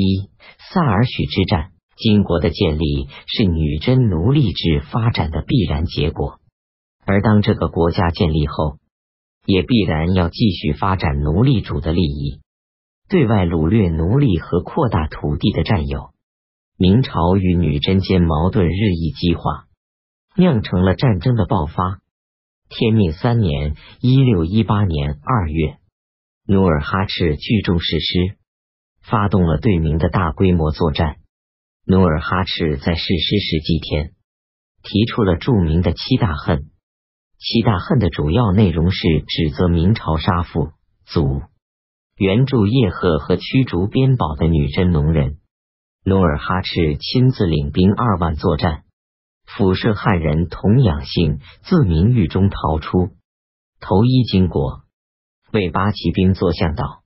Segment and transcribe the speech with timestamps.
[0.00, 0.30] 一、
[0.72, 6.40] 萨尔许之战，金国的建立是女真奴隶制发展的必然结果，
[7.04, 8.78] 而当这个国家建立后，
[9.44, 12.40] 也必然要继续发展奴隶主的利益，
[13.08, 16.10] 对外掳掠奴隶和扩大土地的占有。
[16.78, 19.66] 明朝与女真间矛盾日益激化，
[20.34, 22.00] 酿成了战争的爆发。
[22.70, 25.76] 天命三年（一六一八年）二月，
[26.46, 28.36] 努尔哈赤聚众誓师，
[29.10, 31.16] 发动了对明的大规模作战。
[31.84, 34.12] 努尔哈赤在誓师时祭天，
[34.82, 36.70] 提出了著名的七大恨。
[37.38, 40.72] 七大恨的主要内容是指责明朝杀父
[41.06, 41.42] 祖、
[42.16, 45.38] 援助叶赫和驱逐边堡的女真农人。
[46.04, 48.84] 努尔哈赤亲自领兵二万作战，
[49.46, 53.10] 抚顺汉人童养性自明狱中逃出，
[53.80, 54.82] 投依金国，
[55.52, 56.99] 为八旗兵做向导。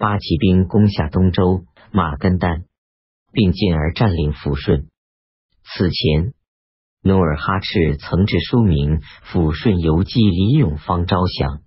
[0.00, 2.64] 八旗兵攻下东周、马根丹，
[3.32, 4.88] 并进而占领抚顺。
[5.62, 6.32] 此前，
[7.02, 11.60] 努尔哈赤曾致书明抚顺游击李永芳招降，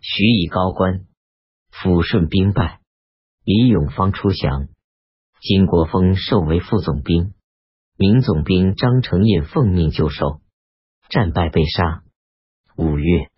[0.00, 1.06] 许以高官。
[1.72, 2.78] 抚顺兵败，
[3.42, 4.68] 李永芳出降。
[5.40, 7.34] 金国峰授为副总兵，
[7.98, 10.40] 明总兵张承业奉命就守，
[11.08, 12.04] 战败被杀。
[12.76, 13.32] 五月，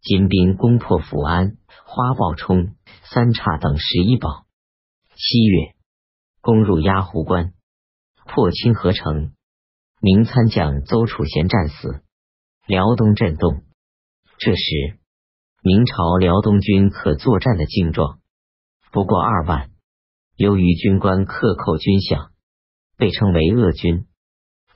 [0.00, 4.46] 金兵攻破福安、花豹冲、三岔等十一堡。
[5.14, 5.74] 七月，
[6.40, 7.52] 攻入鸭湖关，
[8.26, 9.32] 破清河城。
[10.00, 12.02] 明参将邹楚贤战死，
[12.66, 13.64] 辽东震动。
[14.38, 14.98] 这时，
[15.62, 18.20] 明朝辽东军可作战的劲壮
[18.92, 19.70] 不过二万。
[20.36, 22.28] 由于军官克扣军饷，
[22.96, 24.06] 被称为恶军，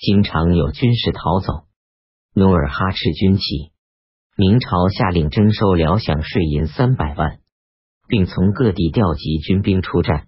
[0.00, 1.68] 经常有军士逃走。
[2.34, 3.71] 努尔哈赤军起，
[4.42, 7.38] 明朝下令征收辽饷税银三百万，
[8.08, 10.26] 并从各地调集军兵出战。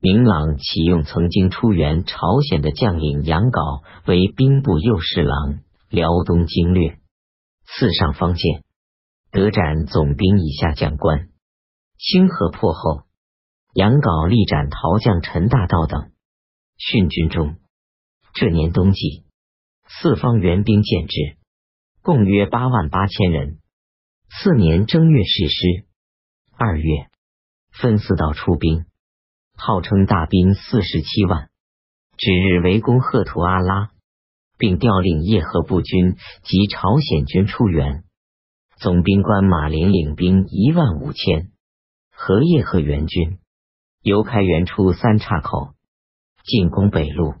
[0.00, 5.58] 明朗启用曾经出援朝鲜的将领杨镐为兵部右侍郎，
[5.90, 6.96] 辽东经略，
[7.66, 8.64] 赐上方剑，
[9.30, 11.28] 得斩总兵以下将官。
[11.98, 13.02] 清河破后。
[13.74, 16.10] 杨镐力斩逃将陈大道等，
[16.78, 17.56] 殉军中。
[18.32, 19.24] 这年冬季，
[19.86, 21.36] 四方援兵建制，
[22.02, 23.58] 共约八万八千人。
[24.28, 25.84] 次年正月誓师，
[26.56, 27.06] 二月
[27.70, 28.86] 分四道出兵，
[29.56, 31.48] 号称大兵四十七万，
[32.16, 33.90] 指日围攻赫图阿拉，
[34.58, 38.02] 并调令叶赫部军及朝鲜军出援。
[38.78, 41.52] 总兵官马林领兵一万五千，
[42.10, 43.38] 和叶赫援军。
[44.02, 45.74] 由开原出三岔口
[46.42, 47.34] 进攻北路，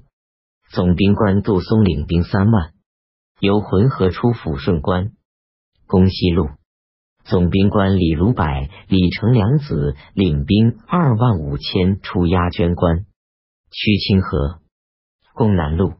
[0.70, 2.70] 总兵官杜松领兵三万；
[3.42, 5.10] 由浑河出抚顺关
[5.88, 6.50] 攻西路，
[7.24, 8.44] 总兵官李如柏、
[8.86, 13.04] 李成梁子领兵二万五千出鸭圈关
[13.72, 14.60] 驱清河
[15.34, 15.94] 攻南路，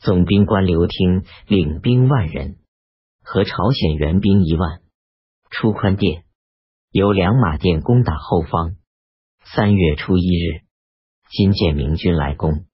[0.00, 2.56] 总兵官刘听领兵万人
[3.22, 4.80] 和朝鲜援兵一万
[5.50, 6.24] 出宽甸，
[6.90, 8.74] 由两马店攻打后方。
[9.44, 10.64] 三月初一日，
[11.30, 12.64] 金建明军来攻，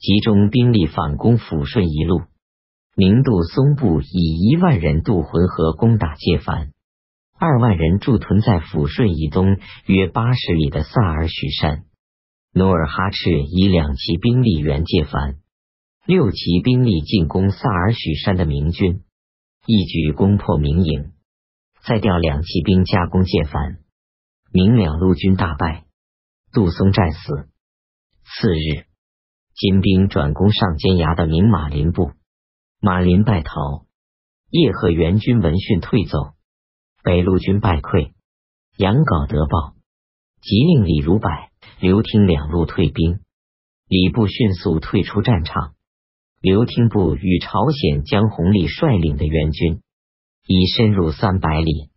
[0.00, 2.22] 集中兵力反攻抚顺一路。
[2.98, 6.72] 明杜松部以一万人渡浑河攻打界凡，
[7.38, 11.84] 二万人驻屯在抚顺以东约八十里的萨尔许山。
[12.52, 15.36] 努尔哈赤以两旗兵力援界凡，
[16.06, 19.04] 六旗兵力进攻萨尔许山的明军，
[19.64, 21.12] 一举攻破明营，
[21.84, 23.78] 再调两骑兵加攻界凡，
[24.52, 25.84] 明两路军大败。
[26.52, 27.48] 杜松战死。
[28.24, 28.86] 次日，
[29.54, 32.10] 金兵转攻上尖崖的明马林部，
[32.80, 33.86] 马林败逃。
[34.50, 36.34] 叶赫援军闻讯退走，
[37.02, 38.12] 北路军败溃。
[38.76, 39.74] 杨镐得报，
[40.40, 41.28] 即令李如柏、
[41.80, 43.18] 刘听两路退兵。
[43.88, 45.74] 李部迅速退出战场。
[46.40, 49.82] 刘听部与朝鲜江弘立率领的援军
[50.46, 51.90] 已深入三百里，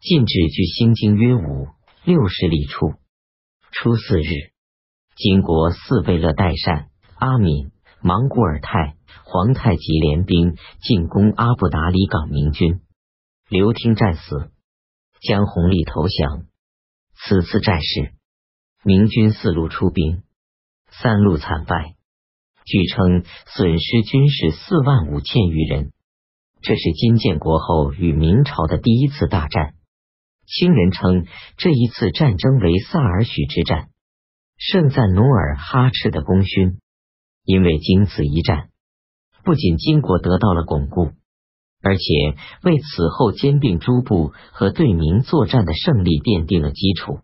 [0.00, 1.68] 进至距新京约五
[2.02, 2.94] 六十里处。
[3.72, 4.30] 初四日，
[5.16, 7.72] 金国四贝勒代善、阿敏、
[8.06, 12.82] 莽古尔泰、皇太极联兵进攻阿布达里港明军，
[13.48, 14.50] 刘听战死，
[15.22, 16.44] 江弘立投降。
[17.14, 18.12] 此次战事，
[18.82, 20.22] 明军四路出兵，
[20.90, 21.94] 三路惨败，
[22.66, 25.92] 据称损失军士四万五千余人。
[26.60, 29.76] 这是金建国后与明朝的第一次大战。
[30.44, 31.24] 清人称
[31.56, 33.88] 这一次战争为萨尔许之战，
[34.58, 36.80] 盛赞努尔哈赤的功勋。
[37.44, 38.70] 因为经此一战，
[39.44, 41.10] 不仅金国得到了巩固，
[41.82, 42.02] 而且
[42.62, 47.20] 为此后兼并诸部和对明作战的胜利奠定了基础。